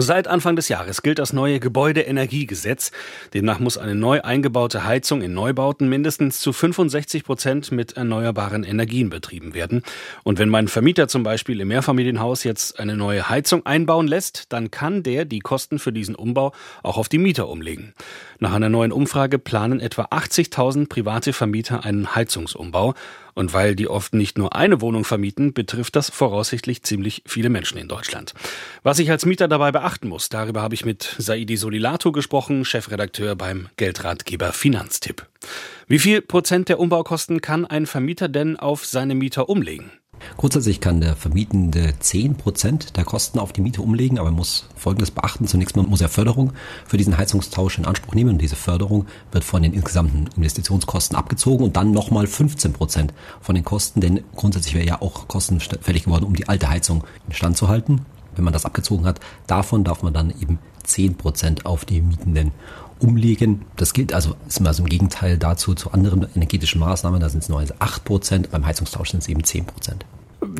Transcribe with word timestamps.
Seit 0.00 0.28
Anfang 0.28 0.54
des 0.54 0.68
Jahres 0.68 1.02
gilt 1.02 1.18
das 1.18 1.32
neue 1.32 1.58
Gebäudeenergiegesetz. 1.58 2.92
Demnach 3.34 3.58
muss 3.58 3.76
eine 3.76 3.96
neu 3.96 4.20
eingebaute 4.20 4.84
Heizung 4.84 5.22
in 5.22 5.34
Neubauten 5.34 5.88
mindestens 5.88 6.38
zu 6.38 6.52
65 6.52 7.24
Prozent 7.24 7.72
mit 7.72 7.96
erneuerbaren 7.96 8.62
Energien 8.62 9.10
betrieben 9.10 9.54
werden. 9.54 9.82
Und 10.22 10.38
wenn 10.38 10.50
mein 10.50 10.68
Vermieter 10.68 11.08
zum 11.08 11.24
Beispiel 11.24 11.60
im 11.60 11.66
Mehrfamilienhaus 11.66 12.44
jetzt 12.44 12.78
eine 12.78 12.96
neue 12.96 13.28
Heizung 13.28 13.66
einbauen 13.66 14.06
lässt, 14.06 14.52
dann 14.52 14.70
kann 14.70 15.02
der 15.02 15.24
die 15.24 15.40
Kosten 15.40 15.80
für 15.80 15.92
diesen 15.92 16.14
Umbau 16.14 16.52
auch 16.84 16.96
auf 16.96 17.08
die 17.08 17.18
Mieter 17.18 17.48
umlegen. 17.48 17.92
Nach 18.38 18.52
einer 18.52 18.68
neuen 18.68 18.92
Umfrage 18.92 19.40
planen 19.40 19.80
etwa 19.80 20.02
80.000 20.04 20.88
private 20.88 21.32
Vermieter 21.32 21.84
einen 21.84 22.14
Heizungsumbau. 22.14 22.94
Und 23.38 23.52
weil 23.52 23.76
die 23.76 23.86
oft 23.86 24.14
nicht 24.14 24.36
nur 24.36 24.56
eine 24.56 24.80
Wohnung 24.80 25.04
vermieten, 25.04 25.52
betrifft 25.52 25.94
das 25.94 26.10
voraussichtlich 26.10 26.82
ziemlich 26.82 27.22
viele 27.24 27.50
Menschen 27.50 27.78
in 27.78 27.86
Deutschland. 27.86 28.34
Was 28.82 28.98
ich 28.98 29.12
als 29.12 29.26
Mieter 29.26 29.46
dabei 29.46 29.70
beachten 29.70 30.08
muss, 30.08 30.28
darüber 30.28 30.60
habe 30.60 30.74
ich 30.74 30.84
mit 30.84 31.14
Saidi 31.18 31.56
Solilato 31.56 32.10
gesprochen, 32.10 32.64
Chefredakteur 32.64 33.36
beim 33.36 33.68
Geldratgeber 33.76 34.52
Finanztipp. 34.52 35.24
Wie 35.86 36.00
viel 36.00 36.20
Prozent 36.20 36.68
der 36.68 36.80
Umbaukosten 36.80 37.40
kann 37.40 37.64
ein 37.64 37.86
Vermieter 37.86 38.28
denn 38.28 38.56
auf 38.56 38.84
seine 38.84 39.14
Mieter 39.14 39.48
umlegen? 39.48 39.92
Grundsätzlich 40.36 40.80
kann 40.80 41.00
der 41.00 41.16
Vermietende 41.16 41.94
10% 42.00 42.92
der 42.92 43.04
Kosten 43.04 43.38
auf 43.38 43.52
die 43.52 43.60
Miete 43.60 43.82
umlegen, 43.82 44.18
aber 44.18 44.28
er 44.28 44.32
muss 44.32 44.66
Folgendes 44.76 45.10
beachten. 45.10 45.46
Zunächst 45.46 45.76
mal 45.76 45.84
muss 45.84 46.00
er 46.00 46.08
Förderung 46.08 46.52
für 46.86 46.96
diesen 46.96 47.16
Heizungstausch 47.16 47.78
in 47.78 47.84
Anspruch 47.84 48.14
nehmen. 48.14 48.30
Und 48.30 48.42
diese 48.42 48.56
Förderung 48.56 49.06
wird 49.32 49.44
von 49.44 49.62
den 49.62 49.72
insgesamten 49.72 50.28
Investitionskosten 50.36 51.16
abgezogen 51.16 51.64
und 51.64 51.76
dann 51.76 51.90
nochmal 51.90 52.26
15% 52.26 53.08
von 53.40 53.54
den 53.54 53.64
Kosten, 53.64 54.00
denn 54.00 54.20
grundsätzlich 54.36 54.74
wäre 54.74 54.86
ja 54.86 55.02
auch 55.02 55.28
kostenfällig 55.28 56.04
geworden, 56.04 56.24
um 56.24 56.34
die 56.34 56.48
alte 56.48 56.68
Heizung 56.68 57.04
in 57.26 57.34
Stand 57.34 57.56
zu 57.56 57.68
halten. 57.68 58.06
Wenn 58.36 58.44
man 58.44 58.52
das 58.52 58.66
abgezogen 58.66 59.04
hat, 59.04 59.18
davon 59.48 59.82
darf 59.82 60.02
man 60.02 60.12
dann 60.12 60.30
eben 60.30 60.60
10% 60.86 61.64
auf 61.64 61.84
die 61.84 62.00
Mietenden 62.00 62.52
umlegen. 63.00 63.64
Das 63.76 63.92
gilt 63.92 64.12
also, 64.12 64.34
ist 64.46 64.60
mal 64.60 64.74
so 64.74 64.82
im 64.82 64.88
Gegenteil 64.88 65.38
dazu 65.38 65.74
zu 65.74 65.92
anderen 65.92 66.26
energetischen 66.34 66.80
Maßnahmen. 66.80 67.20
Da 67.20 67.28
sind 67.28 67.42
es 67.42 67.48
nur 67.48 67.62
8 67.78 68.04
Prozent, 68.04 68.50
beim 68.50 68.66
Heizungstausch 68.66 69.10
sind 69.10 69.22
es 69.22 69.28
eben 69.28 69.44
10 69.44 69.66
Prozent. 69.66 70.04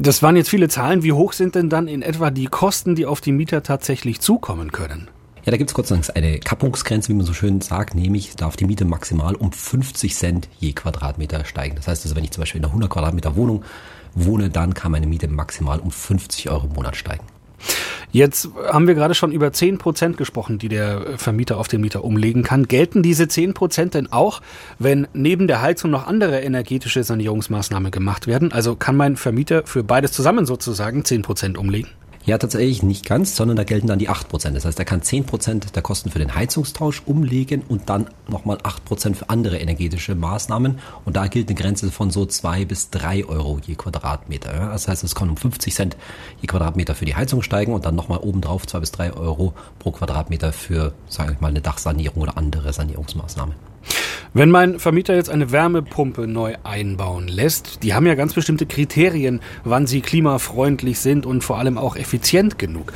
Das 0.00 0.22
waren 0.22 0.36
jetzt 0.36 0.48
viele 0.48 0.68
Zahlen. 0.68 1.02
Wie 1.02 1.12
hoch 1.12 1.32
sind 1.32 1.56
denn 1.56 1.68
dann 1.68 1.88
in 1.88 2.02
etwa 2.02 2.30
die 2.30 2.46
Kosten, 2.46 2.94
die 2.94 3.04
auf 3.04 3.20
die 3.20 3.32
Mieter 3.32 3.64
tatsächlich 3.64 4.20
zukommen 4.20 4.70
können? 4.70 5.08
Ja, 5.44 5.50
da 5.50 5.56
gibt 5.56 5.70
es 5.70 5.74
Gott 5.74 5.88
sei 5.88 5.98
eine 6.14 6.38
Kappungsgrenze, 6.38 7.08
wie 7.08 7.14
man 7.14 7.26
so 7.26 7.32
schön 7.32 7.60
sagt, 7.60 7.94
nämlich 7.94 8.36
darf 8.36 8.56
die 8.56 8.66
Miete 8.66 8.84
maximal 8.84 9.34
um 9.34 9.50
50 9.50 10.14
Cent 10.14 10.48
je 10.60 10.72
Quadratmeter 10.72 11.44
steigen. 11.44 11.74
Das 11.74 11.88
heißt 11.88 12.04
also, 12.04 12.14
wenn 12.14 12.22
ich 12.22 12.30
zum 12.30 12.42
Beispiel 12.42 12.60
in 12.60 12.64
einer 12.64 12.72
100 12.72 12.90
Quadratmeter 12.90 13.34
Wohnung 13.34 13.64
wohne, 14.14 14.50
dann 14.50 14.74
kann 14.74 14.92
meine 14.92 15.06
Miete 15.06 15.26
maximal 15.26 15.80
um 15.80 15.90
50 15.90 16.48
Euro 16.50 16.66
im 16.66 16.74
Monat 16.74 16.94
steigen. 16.94 17.24
Jetzt 18.10 18.48
haben 18.66 18.86
wir 18.86 18.94
gerade 18.94 19.14
schon 19.14 19.32
über 19.32 19.52
10 19.52 19.76
Prozent 19.78 20.16
gesprochen, 20.16 20.58
die 20.58 20.68
der 20.68 21.18
Vermieter 21.18 21.58
auf 21.58 21.68
den 21.68 21.82
Mieter 21.82 22.04
umlegen 22.04 22.42
kann. 22.42 22.66
Gelten 22.66 23.02
diese 23.02 23.28
10 23.28 23.52
Prozent 23.52 23.94
denn 23.94 24.10
auch, 24.10 24.40
wenn 24.78 25.06
neben 25.12 25.46
der 25.46 25.60
Heizung 25.60 25.90
noch 25.90 26.06
andere 26.06 26.40
energetische 26.40 27.04
Sanierungsmaßnahmen 27.04 27.90
gemacht 27.90 28.26
werden? 28.26 28.50
Also 28.52 28.76
kann 28.76 28.96
mein 28.96 29.16
Vermieter 29.16 29.62
für 29.66 29.84
beides 29.84 30.12
zusammen 30.12 30.46
sozusagen 30.46 31.04
10 31.04 31.22
Prozent 31.22 31.58
umlegen? 31.58 31.90
Ja, 32.28 32.36
tatsächlich 32.36 32.82
nicht 32.82 33.06
ganz, 33.06 33.36
sondern 33.36 33.56
da 33.56 33.64
gelten 33.64 33.86
dann 33.86 33.98
die 33.98 34.10
8%. 34.10 34.50
Das 34.50 34.66
heißt, 34.66 34.78
er 34.78 34.84
kann 34.84 35.00
10% 35.00 35.72
der 35.72 35.80
Kosten 35.80 36.10
für 36.10 36.18
den 36.18 36.34
Heizungstausch 36.34 37.00
umlegen 37.06 37.62
und 37.66 37.88
dann 37.88 38.10
nochmal 38.28 38.58
8% 38.58 39.14
für 39.14 39.30
andere 39.30 39.56
energetische 39.56 40.14
Maßnahmen. 40.14 40.78
Und 41.06 41.16
da 41.16 41.26
gilt 41.28 41.48
eine 41.48 41.58
Grenze 41.58 41.90
von 41.90 42.10
so 42.10 42.26
2 42.26 42.66
bis 42.66 42.90
3 42.90 43.24
Euro 43.24 43.58
je 43.64 43.76
Quadratmeter. 43.76 44.52
Das 44.52 44.88
heißt, 44.88 45.04
es 45.04 45.14
kann 45.14 45.30
um 45.30 45.38
50 45.38 45.74
Cent 45.74 45.96
je 46.42 46.48
Quadratmeter 46.48 46.94
für 46.94 47.06
die 47.06 47.16
Heizung 47.16 47.40
steigen 47.40 47.72
und 47.72 47.86
dann 47.86 47.94
nochmal 47.94 48.18
obendrauf 48.18 48.66
2 48.66 48.80
bis 48.80 48.92
3 48.92 49.14
Euro 49.14 49.54
pro 49.78 49.92
Quadratmeter 49.92 50.52
für, 50.52 50.92
sage 51.08 51.32
ich 51.32 51.40
mal, 51.40 51.48
eine 51.48 51.62
Dachsanierung 51.62 52.20
oder 52.20 52.36
andere 52.36 52.74
Sanierungsmaßnahmen. 52.74 53.54
Wenn 54.38 54.52
mein 54.52 54.78
Vermieter 54.78 55.16
jetzt 55.16 55.30
eine 55.30 55.50
Wärmepumpe 55.50 56.28
neu 56.28 56.54
einbauen 56.62 57.26
lässt, 57.26 57.82
die 57.82 57.92
haben 57.92 58.06
ja 58.06 58.14
ganz 58.14 58.34
bestimmte 58.34 58.66
Kriterien, 58.66 59.40
wann 59.64 59.88
sie 59.88 60.00
klimafreundlich 60.00 61.00
sind 61.00 61.26
und 61.26 61.42
vor 61.42 61.58
allem 61.58 61.76
auch 61.76 61.96
effizient 61.96 62.56
genug. 62.56 62.92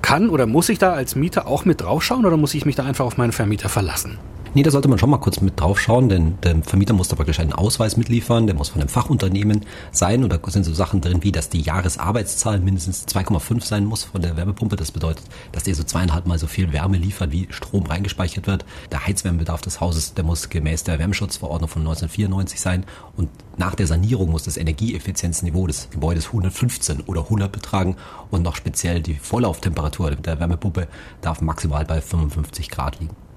Kann 0.00 0.30
oder 0.30 0.46
muss 0.46 0.70
ich 0.70 0.78
da 0.78 0.94
als 0.94 1.14
Mieter 1.14 1.46
auch 1.46 1.66
mit 1.66 1.82
draufschauen 1.82 2.24
oder 2.24 2.38
muss 2.38 2.54
ich 2.54 2.64
mich 2.64 2.74
da 2.74 2.86
einfach 2.86 3.04
auf 3.04 3.18
meinen 3.18 3.32
Vermieter 3.32 3.68
verlassen? 3.68 4.16
Nee, 4.58 4.64
da 4.64 4.72
sollte 4.72 4.88
man 4.88 4.98
schon 4.98 5.10
mal 5.10 5.18
kurz 5.18 5.40
mit 5.40 5.60
drauf 5.60 5.78
schauen, 5.78 6.08
denn 6.08 6.36
der 6.42 6.60
Vermieter 6.64 6.92
muss 6.92 7.06
da 7.06 7.14
praktisch 7.14 7.38
einen 7.38 7.52
Ausweis 7.52 7.96
mitliefern, 7.96 8.48
der 8.48 8.56
muss 8.56 8.70
von 8.70 8.80
einem 8.80 8.88
Fachunternehmen 8.88 9.64
sein 9.92 10.24
und 10.24 10.32
da 10.32 10.40
sind 10.50 10.64
so 10.64 10.74
Sachen 10.74 11.00
drin 11.00 11.22
wie, 11.22 11.30
dass 11.30 11.48
die 11.48 11.60
Jahresarbeitszahl 11.60 12.58
mindestens 12.58 13.06
2,5 13.06 13.64
sein 13.64 13.84
muss 13.84 14.02
von 14.02 14.20
der 14.20 14.36
Wärmepumpe. 14.36 14.74
Das 14.74 14.90
bedeutet, 14.90 15.22
dass 15.52 15.62
der 15.62 15.76
so 15.76 15.84
zweieinhalb 15.84 16.26
Mal 16.26 16.40
so 16.40 16.48
viel 16.48 16.72
Wärme 16.72 16.96
liefert, 16.96 17.30
wie 17.30 17.46
Strom 17.50 17.86
reingespeichert 17.86 18.48
wird. 18.48 18.64
Der 18.90 19.06
Heizwärmebedarf 19.06 19.60
des 19.60 19.80
Hauses, 19.80 20.14
der 20.14 20.24
muss 20.24 20.48
gemäß 20.48 20.82
der 20.82 20.98
Wärmeschutzverordnung 20.98 21.70
von 21.70 21.82
1994 21.82 22.60
sein 22.60 22.84
und 23.16 23.28
nach 23.58 23.76
der 23.76 23.86
Sanierung 23.86 24.32
muss 24.32 24.42
das 24.42 24.56
Energieeffizienzniveau 24.56 25.68
des 25.68 25.88
Gebäudes 25.90 26.26
115 26.26 27.02
oder 27.02 27.20
100 27.20 27.52
betragen 27.52 27.94
und 28.32 28.42
noch 28.42 28.56
speziell 28.56 29.02
die 29.02 29.14
Volllauftemperatur 29.14 30.16
der 30.16 30.40
Wärmepumpe 30.40 30.88
darf 31.20 31.42
maximal 31.42 31.84
bei 31.84 32.00
55 32.00 32.70
Grad 32.70 32.98
liegen. 32.98 33.27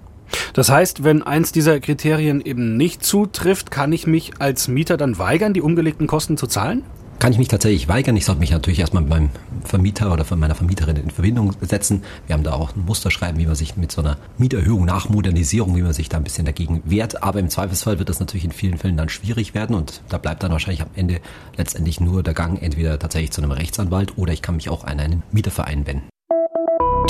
Das 0.54 0.70
heißt, 0.70 1.04
wenn 1.04 1.24
eins 1.24 1.52
dieser 1.52 1.80
Kriterien 1.80 2.42
eben 2.42 2.78
nicht 2.78 3.04
zutrifft, 3.04 3.72
kann 3.72 3.94
ich 3.94 4.08
mich 4.08 4.34
als 4.40 4.68
Mieter 4.68 4.98
dann 4.98 5.18
weigern, 5.18 5.54
die 5.54 5.62
umgelegten 5.62 6.08
Kosten 6.08 6.38
zu 6.38 6.48
zahlen? 6.48 6.84
Kann 7.22 7.34
ich 7.34 7.38
mich 7.38 7.50
tatsächlich 7.50 7.88
weigern? 7.88 8.18
Ich 8.18 8.26
sollte 8.26 8.40
mich 8.40 8.50
natürlich 8.50 8.80
erstmal 8.80 9.04
mit 9.04 9.12
meinem 9.12 9.30
Vermieter 9.64 10.12
oder 10.12 10.26
von 10.26 10.40
meiner 10.40 10.56
Vermieterin 10.56 10.96
in 10.96 11.12
Verbindung 11.12 11.54
setzen. 11.62 12.02
Wir 12.26 12.34
haben 12.34 12.42
da 12.44 12.54
auch 12.54 12.76
ein 12.76 12.84
Musterschreiben, 12.84 13.40
wie 13.40 13.46
man 13.46 13.54
sich 13.54 13.78
mit 13.78 13.92
so 13.92 14.02
einer 14.02 14.18
Mieterhöhung 14.40 14.86
nach 14.86 15.08
Modernisierung, 15.08 15.76
wie 15.76 15.84
man 15.84 15.94
sich 15.94 16.10
da 16.10 16.18
ein 16.18 16.24
bisschen 16.24 16.46
dagegen 16.46 16.82
wehrt. 16.84 17.22
Aber 17.22 17.38
im 17.38 17.52
Zweifelsfall 17.52 18.00
wird 18.00 18.10
das 18.10 18.20
natürlich 18.20 18.46
in 18.46 18.52
vielen 18.52 18.80
Fällen 18.80 18.98
dann 18.98 19.08
schwierig 19.08 19.54
werden 19.54 19.76
und 19.76 20.02
da 20.10 20.18
bleibt 20.18 20.42
dann 20.42 20.52
wahrscheinlich 20.52 20.82
am 20.82 20.90
Ende 20.96 21.22
letztendlich 21.58 22.00
nur 22.00 22.24
der 22.24 22.34
Gang 22.34 22.60
entweder 22.60 22.98
tatsächlich 22.98 23.30
zu 23.30 23.44
einem 23.44 23.52
Rechtsanwalt 23.52 24.18
oder 24.18 24.34
ich 24.34 24.42
kann 24.42 24.56
mich 24.56 24.70
auch 24.70 24.84
an 24.84 25.00
einen 25.00 25.22
Mieterverein 25.32 25.86
wenden. 25.86 26.11